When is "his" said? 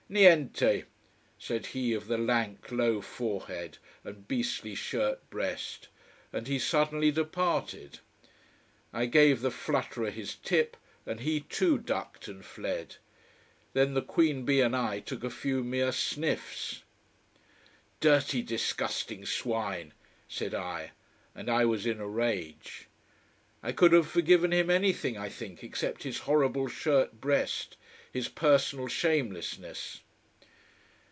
10.09-10.35, 26.03-26.17, 28.11-28.27